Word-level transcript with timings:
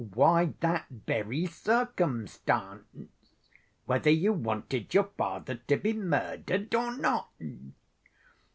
"Why, 0.15 0.55
that 0.61 0.87
very 0.89 1.45
circumstance, 1.45 2.85
whether 3.85 4.09
you 4.09 4.33
wanted 4.33 4.95
your 4.95 5.11
father 5.15 5.57
to 5.67 5.77
be 5.77 5.93
murdered 5.93 6.73
or 6.73 6.97
not." 6.97 7.29